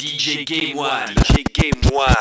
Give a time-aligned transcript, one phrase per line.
[0.00, 1.08] DJ Game One.
[1.08, 2.14] DJ Game One.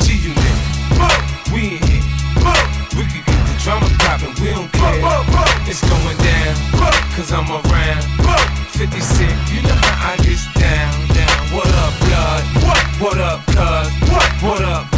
[0.00, 1.54] See you now.
[1.54, 2.02] We in here.
[2.98, 4.98] We can get the drama poppin', we don't care.
[5.70, 6.56] It's going down,
[7.14, 8.02] cause I'm around.
[8.70, 11.54] 50 Cent, you know how I get down, down.
[11.54, 12.42] What up, blood?
[12.98, 14.42] What up, cuz?
[14.42, 14.89] What up,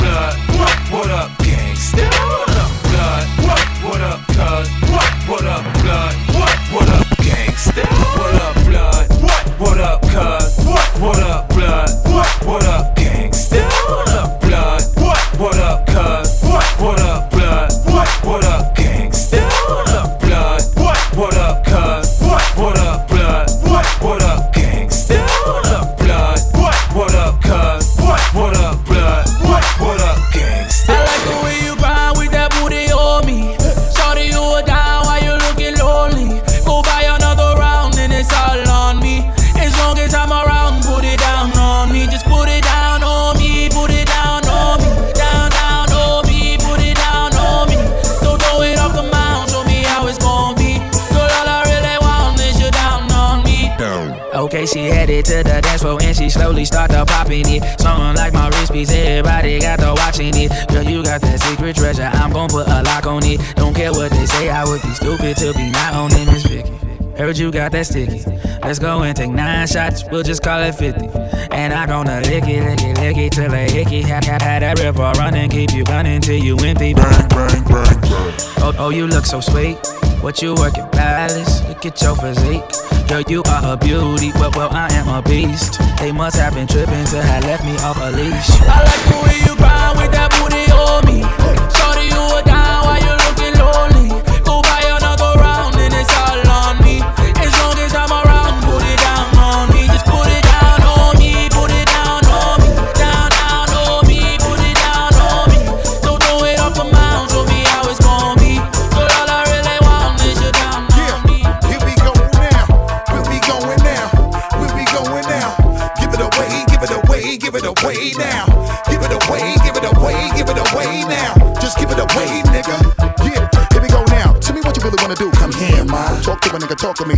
[56.52, 57.80] slowly start to popping it.
[57.80, 60.50] Something like my wrist piece, everybody got to watching it.
[60.68, 63.40] Girl, you got that secret treasure, I'm gon' put a lock on it.
[63.56, 66.44] Don't care what they say, I would be stupid to be not on it, Miss
[66.44, 66.70] Vicky.
[67.16, 68.24] Heard you got that sticky.
[68.62, 71.08] Let's go and take nine shots, we'll just call it 50.
[71.52, 74.02] And I'm gonna lick it, lick it, lick it till a hickey.
[74.02, 76.94] Had, had, had that river running, keep you running till you empty.
[76.94, 78.34] Bang, bang, bang, bang.
[78.58, 79.78] Oh, oh, you look so sweet.
[80.22, 81.66] What you working, palace?
[81.66, 82.62] Look at your physique.
[83.08, 85.80] Girl, you are a beauty, but well, well, I am a beast.
[85.98, 88.50] They must have been tripping to have left me off a leash.
[88.62, 91.41] I like the way you grind with that booty on me.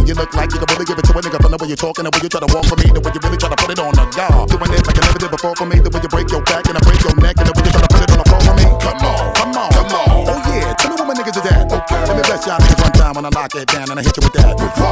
[0.05, 1.81] You look like you can really give it to a nigga from the way you're
[1.81, 3.57] talking, the way you try to walk for me, the way you really try to
[3.57, 4.29] put it on a guy.
[4.53, 6.69] Doing it like you never did before for me, the way you break your back
[6.69, 8.27] and I break your neck, and the way you try to put it on the
[8.29, 8.69] floor for me.
[8.85, 10.29] Come on, come on, come on.
[10.29, 11.73] Oh yeah, tell me what my niggas is at.
[11.73, 12.01] Okay.
[12.05, 14.13] Let me bless y'all niggas one time when I lock it down and I hit
[14.13, 14.84] you with that.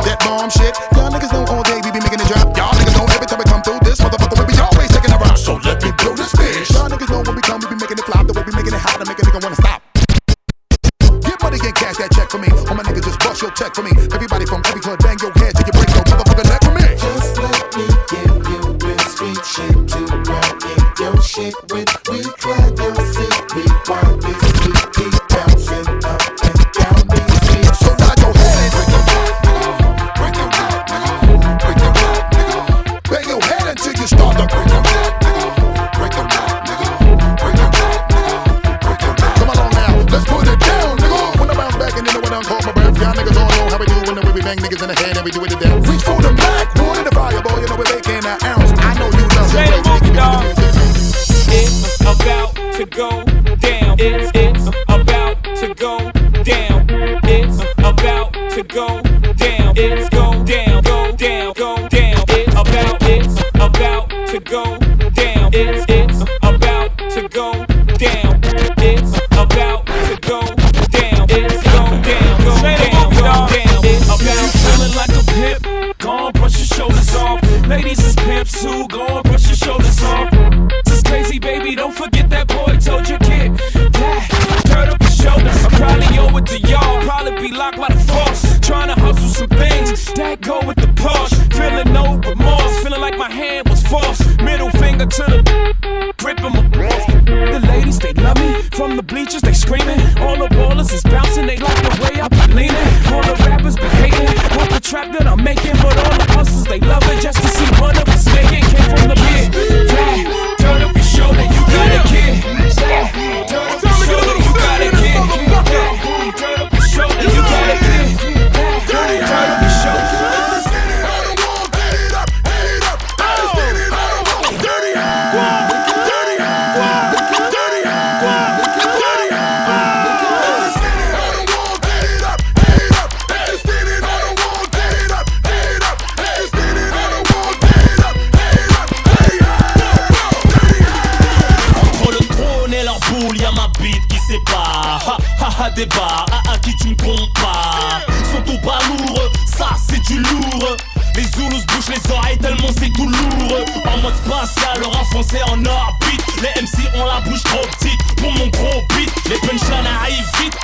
[152.90, 153.64] Tout lourd.
[153.86, 156.22] En mode spatial, leur enfoncé en orbite.
[156.42, 159.10] Les MC ont la bouche trop petite pour mon gros beat.
[159.28, 160.56] Les punchlines arrivent vite,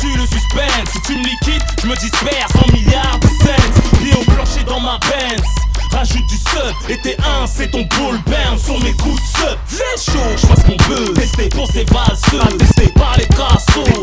[0.00, 0.88] tu le suspense.
[0.92, 3.98] Si tu me liquides, je me disperse en milliards de cents.
[3.98, 5.42] Pieds au plancher dans ma Benz.
[5.92, 8.58] Rajoute du sub, et t'es un, c'est ton bull burn.
[8.58, 9.58] Sur mes coups de sub.
[9.66, 11.12] Fais chaud, je pense qu'on peut.
[11.14, 12.56] Tester pour ces valseuses.
[12.58, 14.01] Testé par les cassos,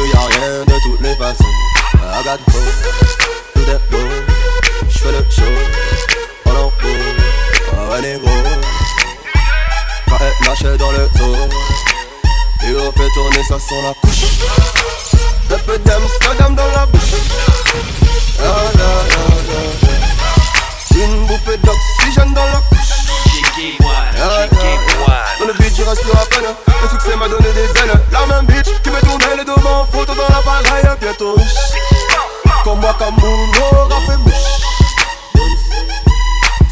[0.00, 1.44] Avant Dieu y'a rien de toutes les façons.
[1.94, 2.58] I got go,
[3.54, 3.98] tout est beau.
[4.88, 5.42] J'fais le show,
[6.46, 6.72] en lambeau
[7.72, 7.92] Oh.
[7.92, 8.30] Ouais négro.
[10.08, 11.36] Quand elle lâche dans le dos.
[12.62, 14.24] Et on fait tourner ça sans la couche.
[15.52, 17.14] Un peu d'Amsterdam dans la bouche.
[18.38, 21.04] Ah là là là là.
[21.04, 22.80] Une bouffée d'oxygène dans la couche
[24.20, 24.50] Game
[25.40, 26.44] dans le beat, je respire à peine.
[26.82, 27.98] Le succès m'a donné des ailes.
[28.12, 29.86] La même bitch qui me tournait les deux mains.
[29.90, 31.54] Photo dans l'appareil, bientôt riche.
[32.62, 34.39] Comme moi, comme mon aura fait mouche.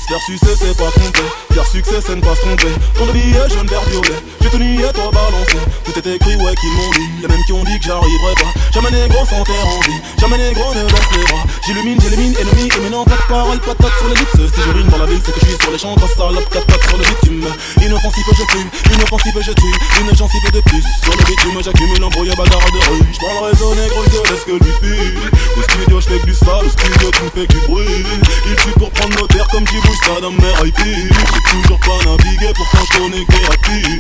[0.09, 2.73] Faire sucer c'est pas compter Faire succès c'est ne pas se tromper.
[2.97, 4.17] Ton le billet jaune vert violet.
[4.41, 5.61] J'ai tout nié toi balancé.
[5.85, 7.09] Tout est écrit ouais qu'ils m'ont dit.
[7.21, 8.53] Les mêmes qui ont dit que j'arriverai pas.
[8.73, 10.01] Jamais négro sans terre en vie.
[10.19, 11.45] Jamais négro ne laisse les bras.
[11.67, 14.89] J'illumine, j'élimine ennemi Et maintenant pas de parole, patate sur les lips Si je rime
[14.89, 16.97] dans la ville c'est que je suis sur les champs Grâce salope, quatre pattes sur
[16.97, 17.45] le bitume.
[17.85, 19.75] Inoffensif je fume, inoffensif je tue.
[20.01, 20.85] Une gencive de plus.
[21.05, 23.05] Sur le bitume j'accumule embrouille bagarre de rue.
[23.13, 25.21] J'prends le réseau négro, je laisse que lui file
[25.59, 28.07] Au studio j'fais que du sale, au studio tu me fais du bruit.
[28.49, 29.77] Il tue pour prendre nos terres comme j'y
[30.21, 33.99] dans mes IP J'ai toujours pas navigué pourtant je connais que qui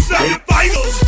[0.00, 1.00] Say it vitals,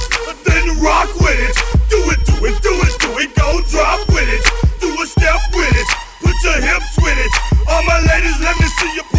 [0.45, 1.55] then rock with it.
[1.91, 3.35] Do it, do it, do it, do it.
[3.37, 4.43] Go drop with it.
[4.81, 5.87] Do a step with it.
[6.23, 7.33] Put your hips with it.
[7.69, 9.12] All my ladies, let me see you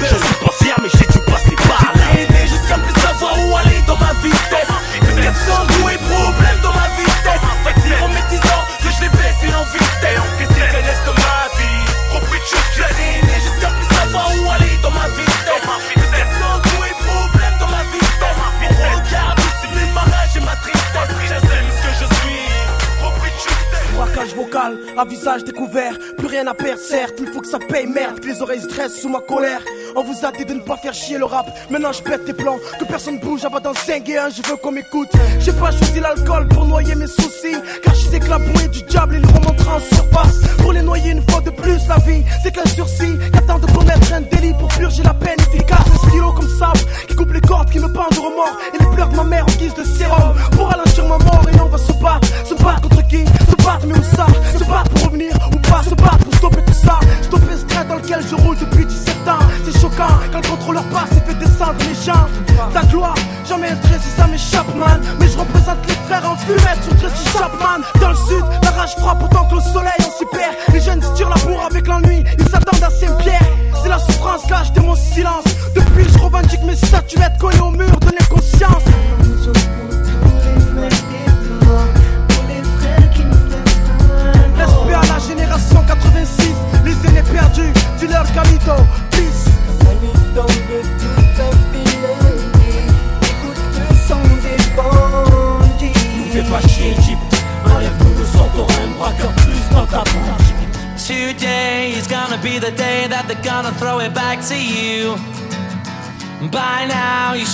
[0.00, 2.04] Je suis pas fier mais j'ai dû passer par là.
[2.14, 4.72] Aîné jusqu'à plus savoir où aller dans ma vitesse.
[5.00, 7.44] Peut-être sans goût et problème dans ma vitesse.
[7.64, 10.20] Fait que c'est remétisant que je les baisse en vitesse.
[10.38, 11.84] Qu'est-ce qu'ils connaissent de ma vie?
[12.08, 15.64] De aîné jusqu'à plus savoir où aller dans ma vitesse.
[16.38, 18.38] Sans et problème dans ma vitesse.
[20.36, 21.12] Et ma tristesse.
[21.28, 22.44] J'assume ce que je suis.
[23.02, 23.32] Repris
[24.34, 25.87] vocal, à visage découvert,
[26.38, 29.00] rien à perdre, certes, il faut que ça paye, merde, que les oreilles se dressent
[29.00, 29.60] sous ma colère.
[30.00, 31.50] On vous a dit de ne pas faire chier le rap.
[31.70, 34.56] Maintenant je pète tes plans, que personne bouge avant dans 5 et 1, je veux
[34.56, 35.10] qu'on m'écoute.
[35.40, 37.56] J'ai pas choisi l'alcool pour noyer mes soucis.
[37.82, 40.38] Car je sais que la bouée du diable, il remontera en surface.
[40.58, 43.18] Pour les noyer une fois de plus, la vie, c'est qu'un sursis.
[43.32, 45.80] Qu'attend de commettre un délit pour purger la peine efficace.
[45.92, 46.78] Un stylo comme sable
[47.08, 48.56] qui coupe les cordes, qui me pend de remords.
[48.74, 50.32] Et les pleurs de ma mère en guise de sérum.
[50.52, 52.28] Pour ralentir ma mort, et on va se battre.
[52.46, 53.24] Se battre contre qui?
[53.24, 54.26] Se battre, mais où ça?
[54.56, 55.82] Se battre pour revenir ou pas?
[55.82, 57.00] Se battre pour stopper tout ça.
[57.22, 59.38] Stopper ce train dans lequel je roule depuis 17 ans.
[59.96, 62.26] Quand le contrôleur passe, il fait descendre les gens.
[62.72, 63.14] Ta gloire,
[63.48, 65.00] jamais elle si ça m'échappe man.
[65.18, 67.80] Mais je représente les frères en fumette sur Tracy Chapman.
[68.00, 71.02] Dans le sud, la rage frappe autant que le soleil on s'y perd Les jeunes
[71.02, 73.48] se tirent la bourre avec l'ennui, ils s'attendent à une pierre.
[73.82, 75.44] C'est la souffrance, là j'étais mon silence.
[75.74, 78.77] Depuis je revendique mes statuettes collées au mur de l'inconscience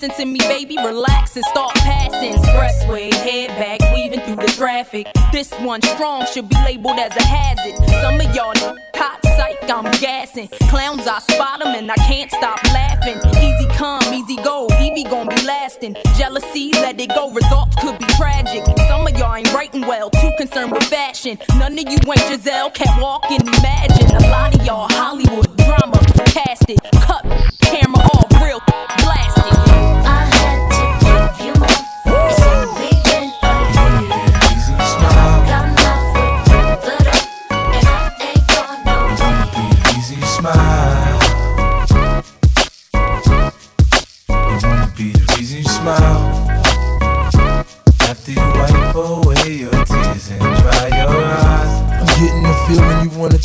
[0.00, 2.32] Listen to me, baby, relax and start passing.
[2.32, 5.08] Expressway, head back, weaving through the traffic.
[5.32, 7.74] This one strong should be labeled as a hazard.
[8.00, 8.54] Some of y'all
[8.94, 10.46] hot psych, I'm gassing.
[10.70, 13.18] Clowns, I spot 'em and I can't stop laughing.
[13.42, 15.96] Easy come, easy go, Evie gon' be lasting.
[16.16, 18.62] Jealousy, let it go, results could be tragic.
[18.86, 21.40] Some of y'all ain't writing well, too concerned with fashion.
[21.56, 24.14] None of you ain't Giselle, can't walk and imagine.
[24.14, 27.24] A lot of y'all Hollywood drama, cast it, cut,
[27.62, 28.60] camera off, real,
[29.02, 29.57] blast it.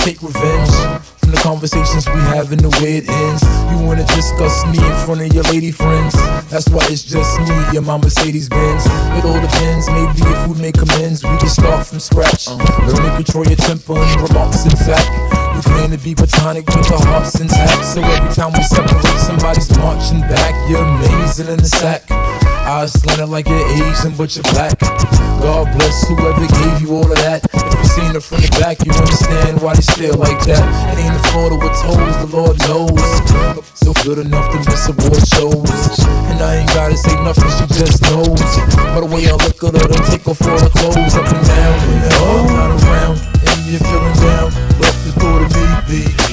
[0.03, 0.67] Take revenge.
[1.23, 3.39] From the conversations we have and the way it ends.
[3.71, 6.11] You wanna discuss me in front of your lady friends.
[6.51, 8.83] That's why it's just me and my Mercedes Benz.
[9.15, 12.51] It all depends, maybe if we make amends, we can start from scratch.
[12.51, 15.07] Learn to control your temper and remarks, in fact.
[15.55, 17.85] We claim to be platonic, but the heart's intact.
[17.87, 20.51] So every time we separate, somebody's marching back.
[20.67, 22.03] You're amazing in the sack.
[22.67, 24.79] Eyes slanted like you're Asian, but you're black.
[25.39, 27.62] God bless whoever gave you all of that.
[28.13, 30.61] You from the back, you understand why they stare like that.
[30.93, 32.93] It ain't a photo with toes, the Lord knows.
[33.73, 35.97] Still good enough to miss award shows.
[36.29, 38.37] And I ain't gotta say nothing, she just knows.
[38.93, 41.41] By the way I look at her, don't take off all her clothes up and
[41.41, 41.73] down.
[42.21, 43.17] All not around,
[43.49, 45.49] and you're feeling down, let the thought of
[45.89, 46.32] me.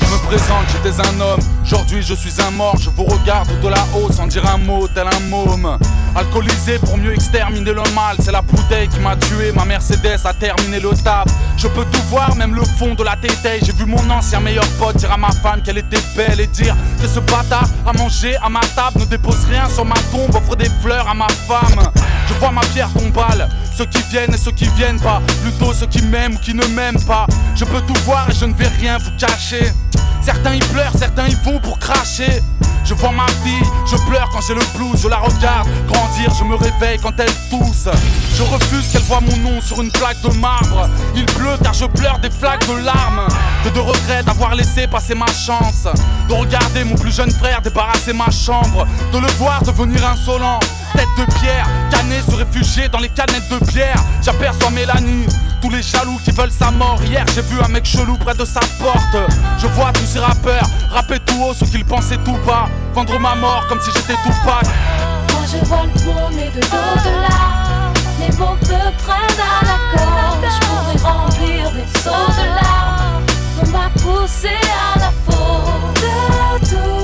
[0.00, 3.68] Je me présente, j'étais un homme, aujourd'hui je suis un mort, je vous regarde de
[3.68, 5.78] là-haut sans dire un mot, tel un môme.
[6.16, 10.34] Alcoolisé pour mieux exterminer le mal, c'est la bouteille qui m'a tué, ma Mercedes a
[10.34, 11.26] terminé le taf.
[11.56, 13.60] Je peux tout voir, même le fond de la tétaille.
[13.62, 16.74] J'ai vu mon ancien meilleur pote dire à ma femme qu'elle était belle et dire
[17.00, 20.56] que ce bâtard a mangé à ma table, ne dépose rien sur ma tombe, offre
[20.56, 21.92] des fleurs à ma femme.
[22.28, 25.86] Je vois ma pierre tombale, ceux qui viennent et ceux qui viennent pas, plutôt ceux
[25.86, 27.26] qui m'aiment ou qui ne m'aiment pas.
[27.54, 29.72] Je peux tout voir et je ne vais rien vous cacher.
[30.22, 32.42] Certains y pleurent, certains y vont pour cracher.
[32.84, 36.44] Je vois ma fille, je pleure quand j'ai le blues, je la regarde grandir, je
[36.44, 37.88] me réveille quand elle tousse.
[38.36, 40.88] Je refuse qu'elle voie mon nom sur une plaque de marbre.
[41.16, 43.26] Il pleut car je pleure des flaques de larmes.
[43.64, 45.88] Que de regrets d'avoir laissé passer ma chance.
[46.28, 48.86] De regarder mon plus jeune frère débarrasser ma chambre.
[49.12, 50.60] De le voir devenir insolent.
[50.94, 54.02] Tête de pierre, canet se réfugier dans les canettes de bière.
[54.22, 55.26] J'aperçois Mélanie,
[55.60, 57.00] tous les jaloux qui veulent sa mort.
[57.04, 59.16] Hier j'ai vu un mec chelou près de sa porte.
[59.58, 62.66] Je vois tous ces rappeurs rapper tout haut ce qu'ils pensaient tout bas.
[62.94, 64.60] Vendre ma mort comme si j'étais tout pas.
[65.28, 70.44] Quand je vois le monde et de l'au-delà, les mots me prennent à la corde.
[70.44, 73.26] Je pourrais remplir des seaux de larmes.
[73.62, 74.56] On m'a poussé
[74.94, 76.95] à la faute de tout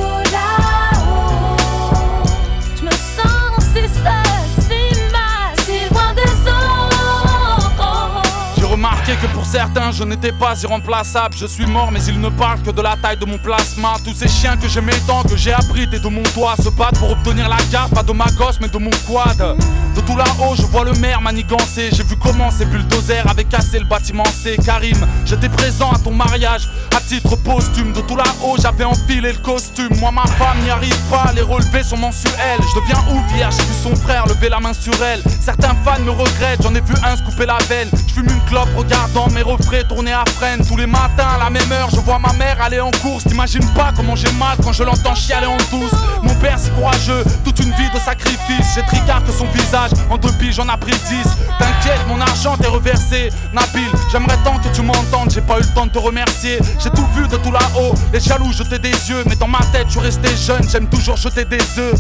[8.83, 11.37] remarqué que pour certains je n'étais pas irremplaçable.
[11.37, 13.95] Je suis mort mais ils ne parlent que de la taille de mon plasma.
[14.05, 17.12] Tous ces chiens que j'aimais tant que j'ai abrité de mon toit Se battent pour
[17.12, 19.57] obtenir la garde, pas de ma gosse mais de mon quad.
[19.95, 21.91] De tout là-haut je vois le maire manigancer.
[21.93, 24.57] J'ai vu comment ces bulldozers avaient cassé le bâtiment C.
[24.65, 26.69] Karim, j'étais présent à ton mariage.
[26.97, 29.95] À titre posthume De tout là-haut j'avais enfilé le costume.
[30.01, 32.59] Moi ma femme n'y arrive pas, les relevés sont mensuels.
[32.59, 35.23] Je deviens ouf hier, j'ai vu son frère lever la main sur elle.
[35.41, 37.89] Certains fans me regrettent, j'en ai vu un se couper la veine.
[38.09, 41.50] Je fume une clope regardant mes refrains tourner à freine Tous les matins à la
[41.50, 43.25] même heure je vois ma mère aller en course.
[43.25, 45.92] T'imagines pas comment j'ai mal quand je l'entends chialer en douce.
[46.23, 48.75] Mon père si courageux, toute une vie de sacrifice.
[48.75, 51.29] J'ai tricard que son visage, en deux j'en ai pris dix.
[51.59, 53.31] T'inquiète mon argent t'est reversé.
[53.53, 55.31] Nabil, j'aimerais tant que tu m'entendes.
[55.33, 56.59] J'ai pas eu le temps de te remercier.
[56.79, 59.87] J'ai tout vu de tout là-haut, les jaloux jetaient des yeux Mais dans ma tête
[59.90, 61.94] je resté jeune, j'aime toujours jeter des œufs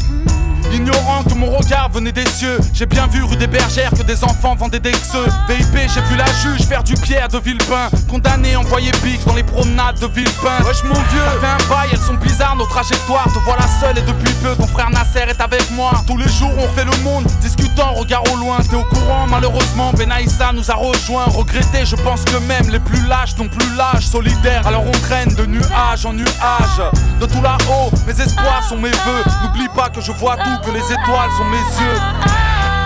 [0.72, 2.58] Ignorant que mon regard venait des cieux.
[2.72, 6.16] J'ai bien vu rue des bergères que des enfants vendaient des xeux VIP j'ai vu
[6.16, 7.88] la juge faire du pierre de Villepin.
[8.08, 10.62] Condamné envoyé Bix dans les promenades de Villepin.
[10.66, 13.26] Wesh mon vieux, ça un bail, elles sont bizarres nos trajectoires.
[13.32, 15.92] Te voilà seul et depuis peu ton frère Nasser est avec moi.
[16.06, 18.58] Tous les jours on fait le monde, discutant regard au loin.
[18.68, 23.00] T'es au courant malheureusement Benaïssa nous a rejoint Regretté je pense que même les plus
[23.06, 24.66] lâches n'ont plus l'âge solidaire.
[24.66, 26.82] Alors on traîne de nuage en nuage
[27.20, 30.70] De tout là-haut, mes espoirs sont mes vœux N'oublie pas que je vois tout, que
[30.70, 32.00] les étoiles sont mes yeux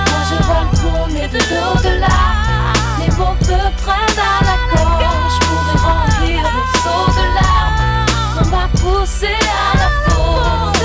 [0.07, 2.19] Quand je vois le monde et de l'au-delà,
[2.99, 5.33] les mots me prennent à la gorge.
[5.35, 7.81] Je pourrais remplir des seaux de larmes.
[8.41, 10.76] On m'a poussé à la faute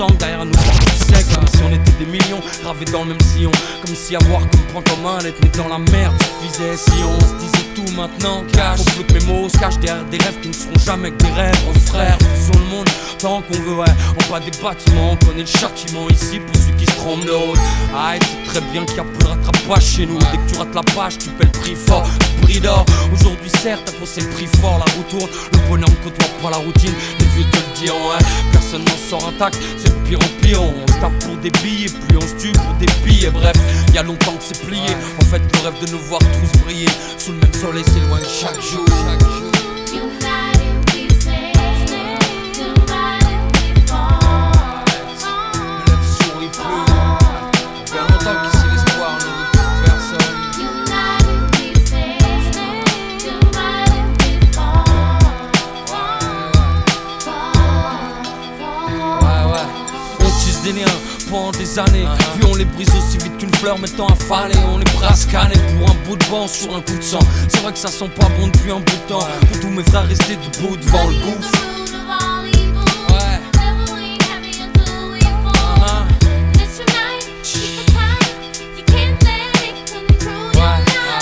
[0.00, 3.50] on derrière nous sec Comme si on était des millions gravés dans le même sillon
[3.84, 7.34] Comme si avoir comme point commun d'être né dans la merde suffisait Si on se
[7.34, 8.80] disait tout maintenant cache.
[8.80, 11.24] Faut plus que mes mots se cachent derrière des rêves qui ne seront jamais que
[11.24, 15.12] des rêves Oh frère, faisons le monde tant qu'on veut ouais En bas des bâtiments,
[15.12, 17.58] on connaît le châtiment ici Pour ceux qui se trompent de route
[17.94, 20.18] Ah, tu très bien qu'il y a plus de rattrapage chez nous.
[20.18, 22.06] Dès que tu rates la page, tu paies le prix fort.
[22.40, 25.94] Le prix d'or, aujourd'hui certes, t'as posé le prix fort La roue tourne, le bonhomme
[26.02, 26.94] côtoie pas la routine.
[27.18, 30.62] Les vieux te le diront, ouais Personne n'en sort intact, c'est de pire en pire.
[30.62, 33.30] On se tape pour des billets, puis on se tue pour des billets.
[33.30, 33.56] Bref,
[33.92, 34.90] y a longtemps que c'est plié.
[35.20, 36.88] En fait, le rêve de nous voir tous briller.
[37.18, 39.53] Sous le même soleil s'éloigne chaque jour, chaque jour
[61.74, 62.06] des années,
[62.36, 64.54] puis on les brise aussi vite qu'une fleur mettant à faner.
[64.72, 67.18] On prêt à scanner pour un bout de vent sur un coup de sang.
[67.48, 69.26] C'est vrai que ça sent pas bon depuis un bout de temps.
[69.48, 71.50] Pour tous mes frères restés debout devant le gouffre.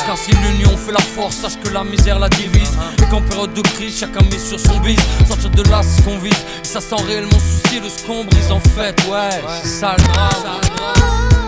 [0.07, 2.73] Car si l'union fait la force, sache que la misère la divise.
[3.03, 4.99] Et qu'en période de crise, chacun met sur son bise.
[5.27, 6.45] Sortir de là, c'est ce qu'on vise.
[6.63, 8.97] Et ça sans réellement soucier de ce qu'on brise en fait.
[9.09, 11.42] Ouais, c'est ça le drame.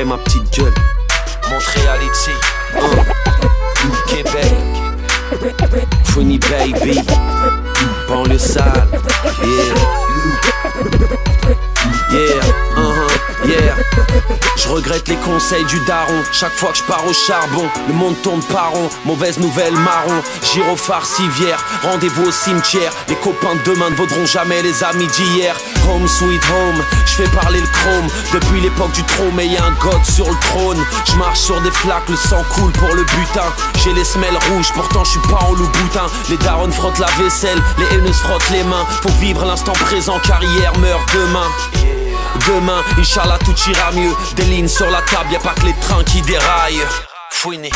[0.00, 0.74] Paix, ma petite gueule.
[1.50, 2.30] Montréal ici.
[2.74, 2.80] Uh.
[4.06, 4.52] Québec.
[6.04, 7.00] Funny Baby.
[8.08, 8.86] Banlieue sale.
[9.42, 10.00] Yeah.
[12.12, 12.40] Yeah,
[12.76, 13.29] uh-huh,
[14.56, 16.22] Je regrette les conseils du daron.
[16.32, 18.88] Chaque fois que je pars au charbon, le monde tourne par rond.
[19.04, 20.22] Mauvaise nouvelle marron.
[20.52, 21.64] Gyrophare civière.
[21.82, 22.92] Rendez-vous au cimetière.
[23.08, 25.56] Les copains de demain ne vaudront jamais les amis d'hier.
[25.88, 26.84] Home sweet home.
[27.06, 28.08] Je fais parler le chrome.
[28.32, 30.84] Depuis l'époque du trône, mais y un god sur le trône.
[31.06, 33.52] Je marche sur des flaques, le sang coule pour le butin.
[33.82, 36.06] J'ai les semelles rouges, pourtant je suis pas en loup boutin.
[36.28, 38.84] Les darons frottent la vaisselle, les haineux frottent les mains.
[39.02, 41.99] Faut vivre l'instant présent, car hier meurt demain.
[42.46, 44.14] Demain, Inch'Allah, tout ira mieux.
[44.36, 46.86] Des lignes sur la table, y a pas que les trains qui déraillent.
[47.30, 47.70] Fouini.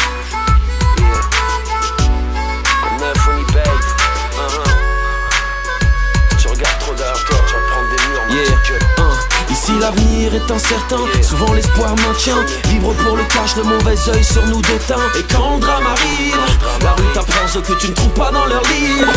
[9.75, 12.45] Ici l'avenir est incertain, souvent l'espoir maintient.
[12.69, 15.01] Vivre pour le cash, le mauvais oeil sur nous déteint.
[15.19, 16.39] Et quand le drame arrive,
[16.83, 19.13] la rue t'apprend ce que tu ne trouves pas dans leurs livres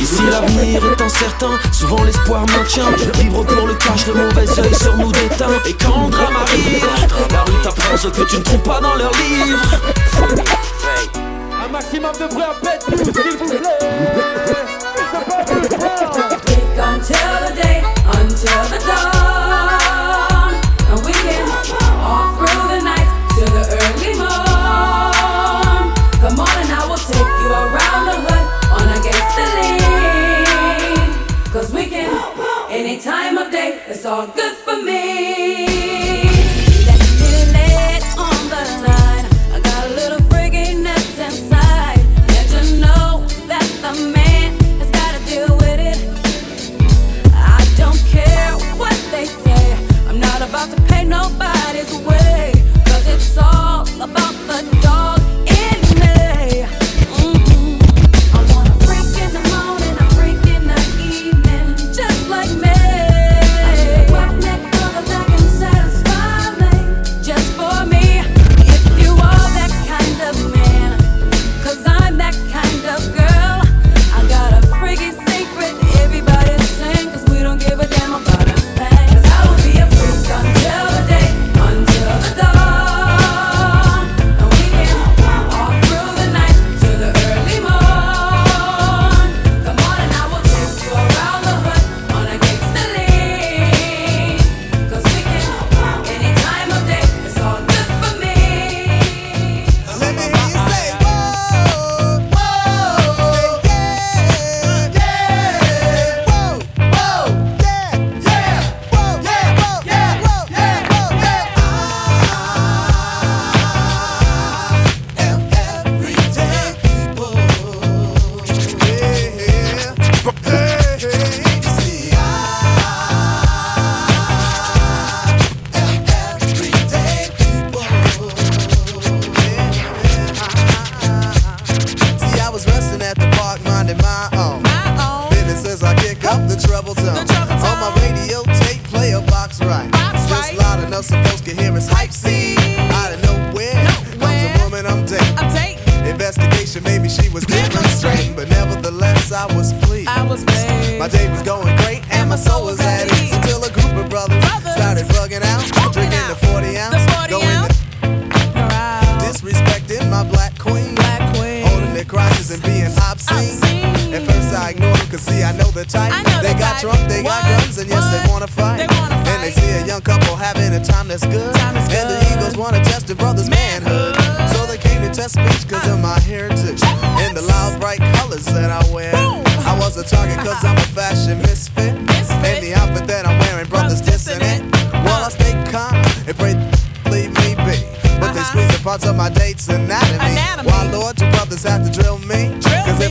[0.00, 2.90] Ici l'avenir est incertain, souvent l'espoir maintient.
[3.14, 5.50] Vivre pour le cash, le mauvais oeil sur nous déteint.
[5.66, 6.86] Et quand le drame arrive,
[7.32, 9.58] la rue t'apprend ce que tu ne trouves pas dans leurs livres
[11.64, 13.58] Un maximum de bruit à bête, s'il vous plaît.
[16.80, 19.37] Until the day, until the dawn,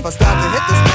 [0.08, 0.87] I start to hit this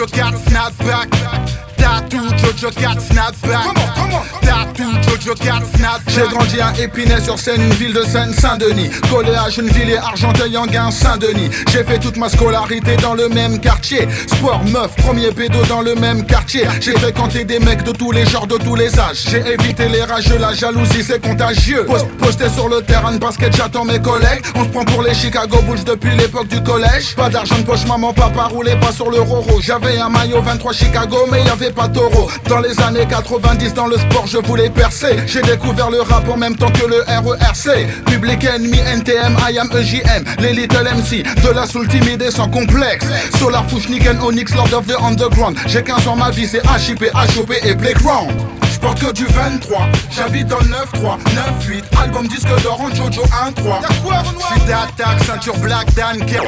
[0.00, 1.08] Tattoo, Jojo 4, snapback.
[1.76, 3.74] Tattoo, Jojo 4, snapback.
[4.40, 5.99] Tattoo, Jojo 4, snapback.
[6.14, 8.90] J'ai grandi à Épinay sur Seine, une ville de Seine-Saint-Denis.
[9.10, 11.50] Collé à Gennevilliers, Argenteuil, Anguin, Saint-Denis.
[11.72, 14.08] J'ai fait toute ma scolarité dans le même quartier.
[14.26, 16.64] Sport, meuf, premier pédo dans le même quartier.
[16.80, 19.24] J'ai fréquenté des mecs de tous les genres, de tous les âges.
[19.30, 21.84] J'ai évité les rageux, la jalousie, c'est contagieux.
[21.86, 24.42] Post- posté sur le terrain de basket, j'attends mes collègues.
[24.56, 27.14] On se prend pour les Chicago Bulls depuis l'époque du collège.
[27.14, 29.60] Pas d'argent de poche, maman, papa roulait pas sur le Roro.
[29.62, 32.28] J'avais un maillot 23 Chicago, mais y avait pas taureau.
[32.48, 35.16] Dans les années 90, dans le sport, je voulais percer.
[35.26, 37.86] J'ai découvert le rap en même temps que le RERC.
[38.06, 40.24] Public Enemy, NTM, IAM, EJM.
[40.40, 43.06] Les Little MC, de la soul timide et sans complexe.
[43.38, 45.56] Solar Fushniken, Onyx, Lord of the Underground.
[45.66, 47.04] J'ai 15 ans, ma vie, c'est HIP,
[47.36, 48.30] HOP et Playground.
[48.80, 51.18] J'porte que du 23, j'habite dans le 9-3,
[51.68, 53.26] 9-8, album disque d'or en Jojo 1-3.
[54.48, 56.44] J'suis d'attaque, ceinture black, Dan Kerr.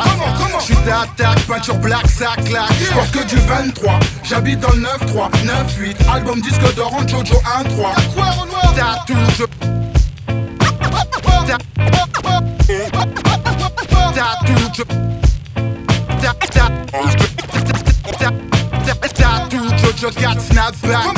[0.61, 2.73] J'suis d'attaque, peinture black, ça claque.
[2.81, 7.95] J'porte que du 23, j'habite dans le 9-3, 9-8, album disque d'or en Jojo 1-3.
[8.75, 9.45] Tattoo, je.
[14.17, 15.13] Tattoo, je.
[20.03, 21.15] Tattoo, Jojo 4, snapback.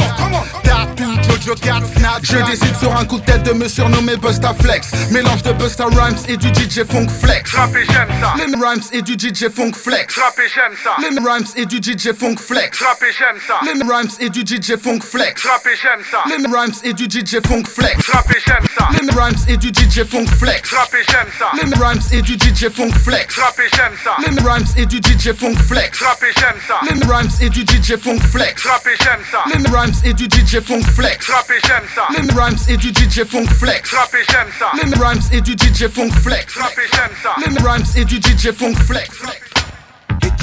[0.62, 2.25] Tattoo, Jojo 4, snapback.
[2.25, 4.88] Je décide sur un coup de tête de me surnommer Busta Flex.
[5.11, 7.55] Mélange de Busta Rhymes et du DJ Funk Flex.
[7.55, 8.35] Rappé, j'aime ça.
[8.37, 10.18] Les rhymes et du DJ Funk Flex.
[10.18, 10.97] Rappé, j'aime ça.
[11.01, 12.83] Les rhymes et du DJ Funk Flex.
[12.83, 13.61] Rappé, j'aime ça.
[13.64, 15.47] Les rhymes et du DJ Funk Flex.
[15.47, 16.25] Rappé, j'aime ça.
[16.27, 18.11] Les rhymes et du DJ Funk Flex.
[18.11, 18.88] Rappé, j'aime ça.
[18.92, 20.70] Les rhymes et du DJ Funk Flex.
[20.70, 21.51] Rappé, j'aime ça.
[21.57, 23.38] Les rhymes et du DJ Funk Flex.
[23.38, 24.16] Rappé, j'aime ça.
[24.20, 26.03] Les rhymes et du DJ Funk Flex.
[26.03, 26.81] Rappé, j'aime ça.
[26.83, 28.74] Les rhymes et du DJ Funk Flex.
[28.75, 29.45] Rappé, j'aime ça.
[29.47, 31.31] Les rhymes et du DJ Funk Flex.
[31.31, 32.09] Rappé, j'aime ça.
[32.11, 33.95] Les rhymes et du DJ Funk Flex.
[33.95, 34.73] Rappé, j'aime ça.
[34.75, 36.57] Les rhymes et du DJ Funk Flex.
[36.57, 37.37] Rappé, j'aime ça.
[37.39, 39.11] Les rhymes et du DJ Funk Flex.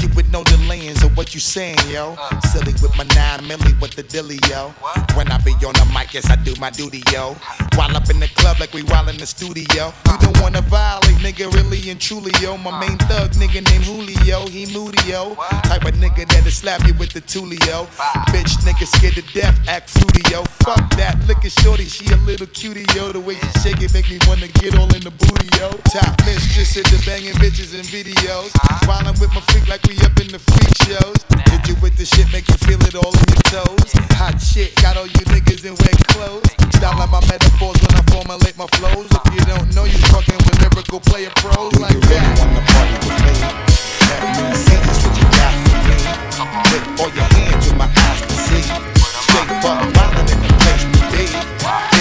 [0.02, 2.16] Hit you with no delayings of what you saying, yo.
[2.18, 2.40] Uh.
[2.40, 4.74] Silly with my nine milli with the dilly, yo.
[5.14, 7.36] When I be on the mic, yes, I do my duty, yo.
[7.76, 9.92] While up in the club like we while in the studio.
[10.06, 10.18] Uh.
[10.20, 12.56] You don't wanna violate, nigga, really and truly, yo.
[12.56, 12.80] My uh.
[12.80, 15.34] main thug, nigga named Julio, he moody, yo.
[15.70, 17.86] Type of nigga that'll slap you with the tulio.
[18.34, 20.42] Bitch, nigga scared to death, act fruity, yo.
[20.64, 23.12] Fuck that, look at shorty, she a little cutie, yo.
[23.12, 25.70] The way she shake it make me wanna get all in the booty, yo.
[25.94, 28.50] Top mistress at the banging bitches and videos.
[28.88, 31.20] While I'm with my freak like we up in the freak shows.
[31.52, 33.92] Hit you with the shit, make you feel it all in your toes.
[34.16, 36.48] Hot shit, got all you niggas in wet clothes.
[36.76, 39.08] Style like my metaphors when I formulate my flows.
[39.28, 42.24] If you don't know, you fucking with lyrical player pros like that.
[42.40, 43.34] wanna party with me?
[44.08, 45.98] Let me see just what you got for me.
[46.72, 48.64] Put all your hands with my eyes to see.
[48.64, 51.91] Straight wildin' in the place to be.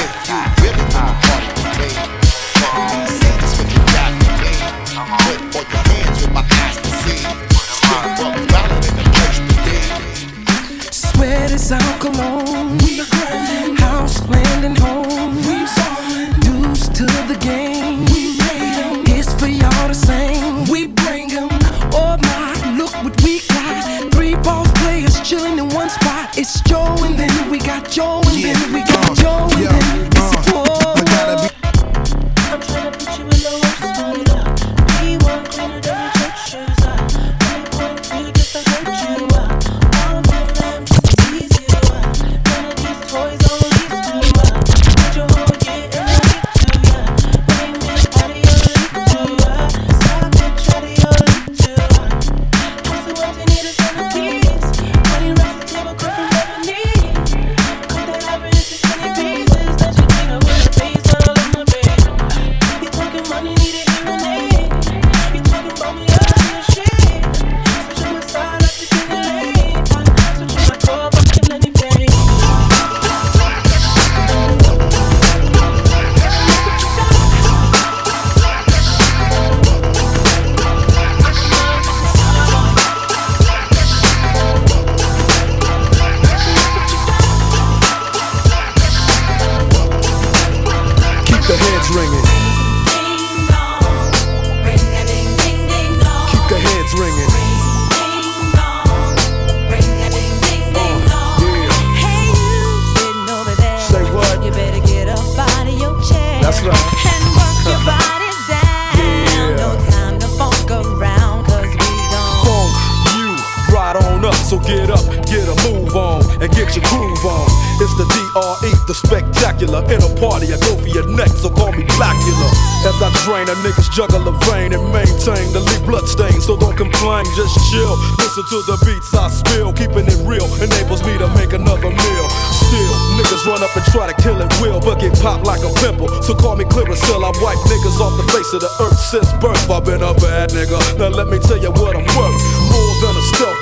[123.51, 126.39] A niggas juggle a vein and maintain the lead blood stain.
[126.39, 127.99] So don't complain, just chill.
[128.15, 132.27] Listen to the beats I spill, keeping it real enables me to make another meal.
[132.55, 135.71] Still, niggas run up and try to kill it will, but get popped like a
[135.83, 136.07] pimple.
[136.23, 139.67] So call me Clearasil, I wipe niggas off the face of the earth since birth.
[139.67, 140.79] I've been a bad nigga.
[140.95, 142.39] Now let me tell you what I'm worth.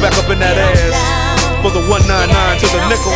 [0.00, 0.96] back up in that ass
[1.62, 2.28] for the 199
[2.60, 3.14] to the nickel.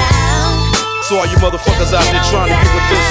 [1.05, 3.09] So all you motherfuckers out there trying to get with this,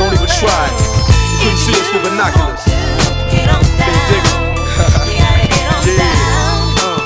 [0.00, 0.74] don't even try it.
[0.74, 2.64] You couldn't see us with binoculars.
[3.30, 3.44] You
[4.10, 4.36] dig it?
[5.86, 6.08] yeah,
[6.82, 6.98] uh,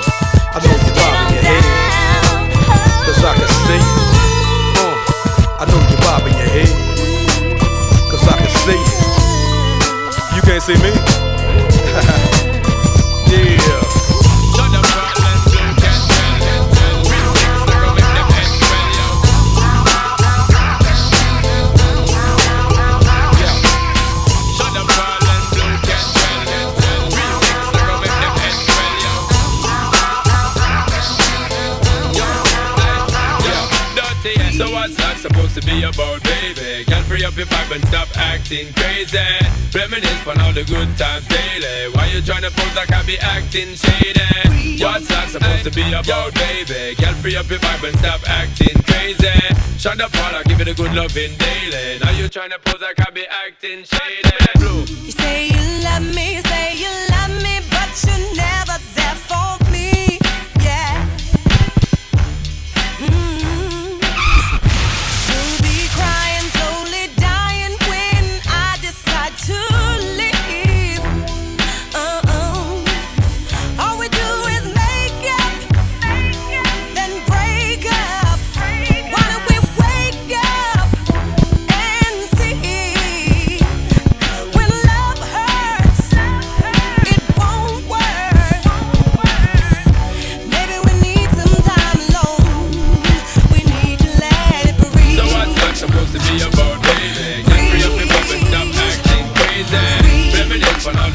[0.55, 1.65] I know you're bobbing your head,
[3.05, 3.97] cause I can see you.
[4.79, 4.97] Uh,
[5.61, 6.71] I know you're bobbing your head,
[8.09, 8.97] cause I can see you.
[10.37, 11.28] You can't see me?
[37.39, 39.17] Your vibe and stop acting crazy.
[39.73, 41.95] Reminisce on all the good times daily.
[41.95, 44.83] Why you tryna pose like I be acting shady?
[44.83, 46.97] What's that supposed to be about, baby?
[46.97, 49.31] Can free up your vibe and stop acting crazy.
[49.79, 52.01] Shut up, all give it a good loving daily.
[52.03, 54.35] Now you tryna pose like I be acting shady.
[54.59, 54.83] Blue.
[55.07, 58.83] You say you love me, you say you love me, but you're never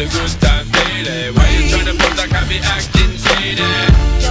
[0.03, 1.31] The good times daily.
[1.31, 4.22] Why you tryna pose like I be acting shady?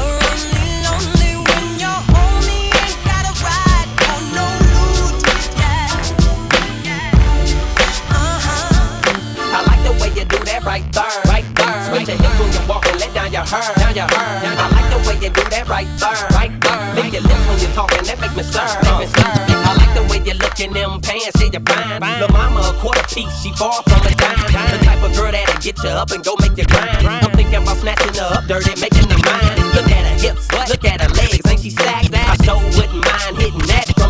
[13.53, 16.95] I like the way you do that right there, right there.
[16.97, 19.29] Lick your lips when you're talking, that make me stir, make me stir.
[19.29, 22.01] I like the way you look in them pants, yeah, you're fine.
[22.01, 24.41] The mama a quarter piece, she far from a dime.
[24.49, 27.05] The type of girl that'll get you up and go make you grind.
[27.05, 29.57] I'm thinking about snatching her up, dirty, making her mine.
[29.77, 31.93] Look at her hips, look at her legs, ain't she stacked?
[31.93, 32.92] I hitting that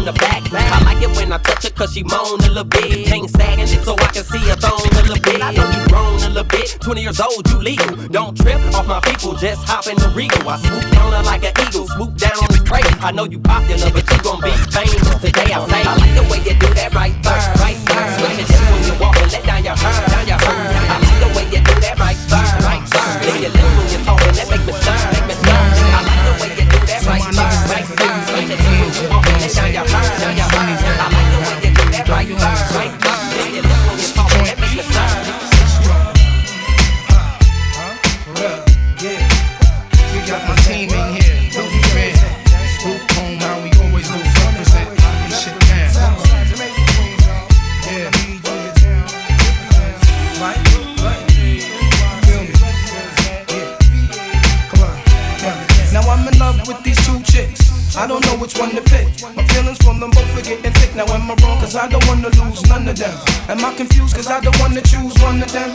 [0.02, 0.42] from the back.
[0.52, 3.10] I like it when I touch her cause she moan a little bit.
[3.12, 5.42] Ain't sagging so I can see her thong a little bit.
[5.42, 7.96] I know you grown a little bit, 20 years old, you legal.
[8.08, 10.48] Don't trip off my people, just hop in the regal.
[10.48, 12.82] I swoop down her like an eagle, swoop down on the prey.
[13.00, 15.50] I know you popular, but you gon' be famous today.
[15.54, 18.06] I say, I like the way you do that right there, right there.
[18.18, 20.58] Switch hips when you walk and let down your hair, down your hair.
[20.90, 23.10] I like the way you do that right there, right there.
[23.22, 23.81] Lick your lips
[32.32, 33.01] you have right
[58.52, 59.06] which one to pick.
[59.36, 60.94] My feelings from them both are getting thick.
[60.94, 61.58] Now am I wrong?
[61.60, 63.14] Cause I don't wanna lose none of them.
[63.48, 64.14] Am I confused?
[64.14, 65.70] Cause I don't wanna choose one of them.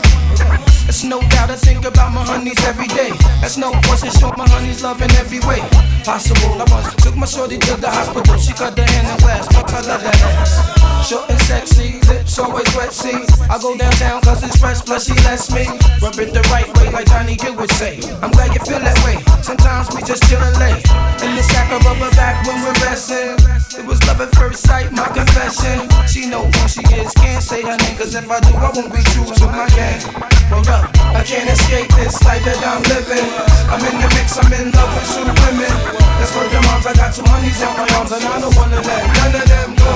[0.88, 3.12] It's no doubt I think about my honeys every day.
[3.42, 5.62] That's no question, show my honeys love in every way
[6.08, 6.56] possible.
[6.56, 8.40] I once took my shorty to the hospital.
[8.40, 10.56] She cut the hand in glass, fuck I love that ass.
[11.04, 12.96] Short and sexy, lips always wet.
[12.96, 15.68] See, I go downtown cause it's fresh, plus she lets me
[16.00, 18.00] rub it the right way, like Johnny Gill would say.
[18.24, 19.20] I'm glad you feel that way.
[19.44, 20.80] Sometimes we just chill and lay
[21.28, 23.36] in the sack of rubber back when we're.
[23.78, 25.88] It was love at first sight, my confession.
[26.08, 28.92] She know who she is, can't say her name, cause if I do, I won't
[28.92, 30.02] be true to my gang.
[30.52, 33.28] Hold up, I can't escape this life that I'm living.
[33.72, 35.74] I'm in the mix, I'm in love with two women.
[36.18, 38.82] That's where the moms, I got two honeys on my arms, and I don't wanna
[38.82, 39.94] let none of them go.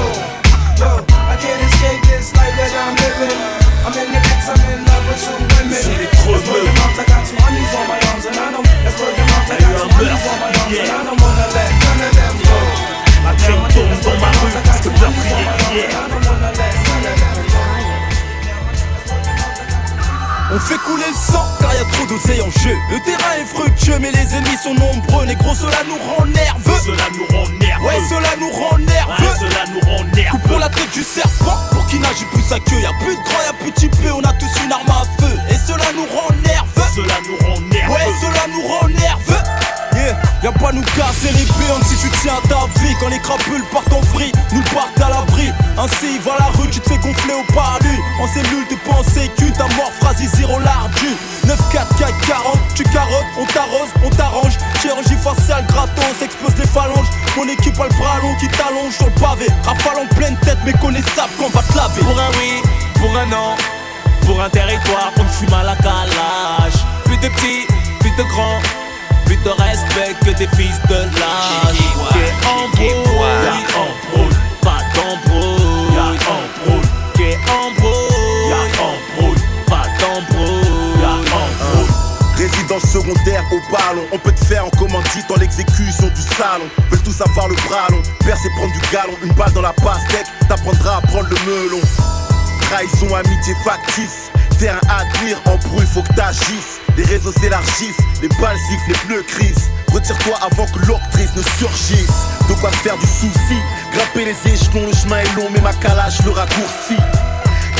[0.79, 0.89] Yo,
[1.27, 3.37] I can't escape this life that I'm living.
[3.81, 5.83] I'm in the mix, I'm in love with two women.
[6.05, 8.67] That's where the moms, I got two honeys on my arms, and I don't.
[8.85, 11.47] That's where the moms, I got two honeys on my arms, and I don't wanna
[11.49, 11.70] let
[13.41, 15.89] Ma crème tombe dans ma rue parce que peur crier hier.
[20.53, 22.75] On fait couler le sang car y a trop d'oseille en jeu.
[22.91, 25.25] Le terrain est fructueux mais les ennemis sont nombreux.
[25.25, 26.81] Négro, cela nous rend nerveux.
[26.85, 27.85] Cela nous rend nerveux.
[27.85, 29.23] Ouais, cela nous rend nerveux.
[29.23, 30.31] Ouais, cela nous rend nerveux.
[30.31, 32.79] Coupe pour la tête du serpent pour qu'il nage plus sa queue.
[32.81, 35.33] Y'a plus de grand, y'a plus de type, on a tous une arme à feu.
[35.49, 36.91] Et cela nous rend nerveux.
[36.95, 37.93] Cela nous rend nerveux.
[37.93, 39.40] Ouais, cela nous rend nerveux.
[40.43, 42.95] Y'a pas nous casser les béantes si tu tiens ta vie.
[42.99, 45.51] Quand les crapules partent en vrille, nous partent à l'abri.
[45.77, 47.93] Ainsi va la rue, tu te fais gonfler au palu.
[48.19, 51.15] En cellule, t'es pas en ta mort phrase zéro l'ardu.
[51.45, 54.57] 9 4 4 40, tu carottes, on t'arrose, on t'arrange.
[54.81, 57.09] Chirurgie faciale, gratos, explose les phalanges.
[57.37, 59.45] Mon équipe a le bras long qui t'allonge sur le pavé.
[59.63, 62.01] Rafale en pleine tête, méconnaissable qu'on va te laver.
[62.01, 62.63] Pour un oui,
[62.95, 63.55] pour un non,
[64.25, 66.81] pour un territoire, on fume à la calage.
[67.05, 67.67] Plus de petits,
[67.99, 68.59] plus de grands,
[69.31, 71.77] plus de respect que des fils de l'âge.
[72.11, 72.89] Qu'est embrouille,
[73.75, 75.61] embrouille, pas d'embrouille.
[77.47, 80.61] Embrouille, y'a embrouille, pas d'embrouille.
[82.35, 86.65] Résidence secondaire au ballon, on peut te faire en commandite dans l'exécution du salon.
[86.89, 90.25] Veulent tous avoir le bras long, percer prendre du galon, une balle dans la pastèque,
[90.49, 91.81] t'apprendras à prendre le melon.
[92.71, 96.79] Trahison, amitié factice, terrain à tenir, embrouille, faut que t'agisses.
[96.95, 99.69] Les réseaux s'élargissent, les balles sifflent, les bleus crissent.
[99.91, 102.07] Retire-toi avant que l'octrice ne surgisse.
[102.47, 103.59] De quoi faire du souci,
[103.93, 106.95] grimper les échelons, le chemin est long, mais ma calage le raccourci.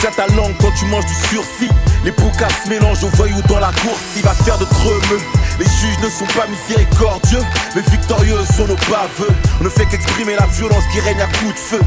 [0.01, 1.69] Tiens ta langue quand tu manges du sursis.
[2.03, 4.01] Les boucas se mélangent aux voyous dans la course.
[4.17, 5.21] Il va faire de tremeux.
[5.57, 7.43] Les juges ne sont pas miséricordieux,
[7.75, 9.33] mais victorieux sont nos baveux.
[9.61, 11.81] On ne fait qu'exprimer la violence qui règne à coups de feu.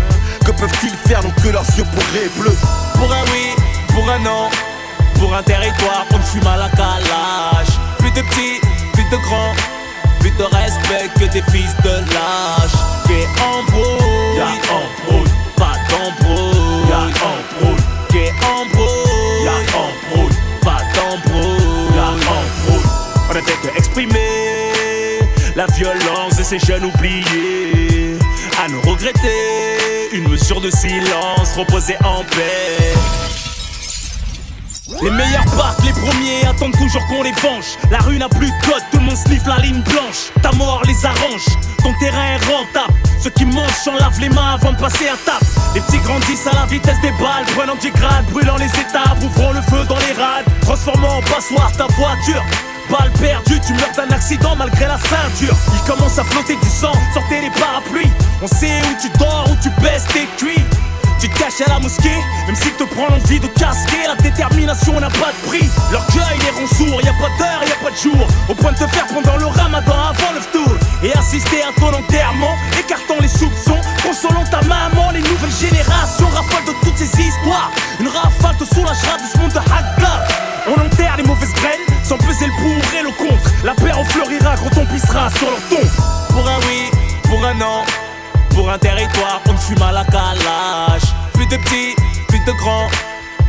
[0.46, 2.56] Que peuvent-ils faire donc que leurs yeux pourraient bleus?
[2.94, 3.54] Pour un oui,
[3.88, 4.48] pour un non,
[5.18, 7.78] pour un territoire, on fume à la calage.
[7.98, 8.60] Plus de petits,
[8.92, 9.54] plus de grands,
[10.20, 12.76] plus de respect que des fils de lâche.
[13.06, 16.88] Qu'est embrouille, y'a embrouille, pas d'embrouille.
[16.88, 21.96] Y'a embrouille, qu'est embrouille, y'a embrouille, pas d'embrouille.
[21.96, 22.88] Y'a embrouille.
[23.30, 25.20] On ne fait que exprimer
[25.56, 28.18] la violence de ces jeunes oubliés.
[28.64, 32.94] À nous regretter, une mesure de silence, reposer en paix.
[35.02, 37.76] Les meilleurs partent, les premiers attendent toujours qu'on les venge.
[37.90, 40.30] La rue n'a plus de code, tout le monde sniffe la ligne blanche.
[40.40, 41.46] Ta mort les arrange,
[41.82, 42.94] ton terrain est rentable.
[43.20, 45.46] Ceux qui mangent s'en lavent les mains avant de passer à table.
[45.74, 49.52] Les petits grandissent à la vitesse des balles, prenant du grade, brûlant les étapes, ouvrant
[49.52, 52.42] le feu dans les rades, transformant en passoire ta voiture.
[52.90, 55.56] Balle perdue, tu meurs d'un accident malgré la ceinture.
[55.74, 58.10] Il commence à flotter du sang, sortez les parapluies.
[58.42, 60.64] On sait où tu dors, où tu baisses tes cuits.
[61.20, 65.00] Tu te caches à la mosquée, même s'il te prend l'envie de casquer, la détermination
[65.00, 65.70] n'a pas de prix.
[65.90, 68.28] L'orgueil les rend sourds, y a pas d'heure, y a pas de jour.
[68.48, 70.74] Au point de te faire pendant le ramadan avant le tour.
[71.02, 76.66] Et assister à ton enterrement, écartant les soupçons, consolant ta maman, les nouvelles générations raffolent
[76.66, 77.70] de toutes ces histoires.
[78.00, 80.33] Une rafale te soulagera de ce monde de Haggar.
[80.66, 83.50] On enterre les mauvaises graines, sans peser le pour et le contre.
[83.64, 85.90] La paix en fleurira quand on pissera sur leur tombe.
[86.30, 86.90] Pour un oui,
[87.24, 87.82] pour un non,
[88.50, 91.02] pour un territoire, on fume à la calage.
[91.34, 91.94] Plus de petits,
[92.28, 92.88] plus de grands,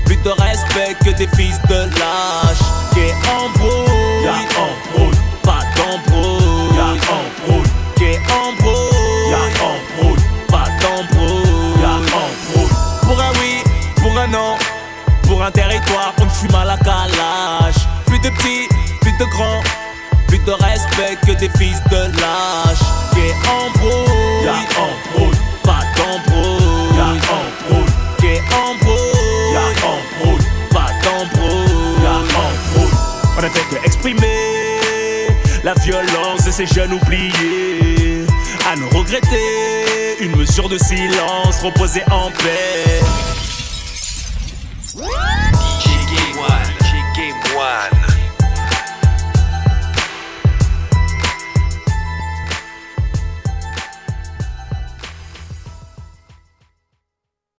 [0.06, 2.66] plus de respect que des fils de lâche.
[2.94, 5.15] Qu'est embrouille,
[20.96, 22.80] que des fils de lâche.
[23.14, 26.96] Qu'est embrouille, y'a embrouille, pas d'embrouille.
[26.96, 32.04] Y'a embrouille, qu'est embrouille, y'a embrouille, pas d'embrouille.
[32.04, 32.98] Y'a embrouille.
[33.38, 35.28] On ne fait que exprimer
[35.64, 38.26] la violence de ces jeunes oubliés.
[38.72, 43.02] À ne regretter, une mesure de silence, reposer en paix.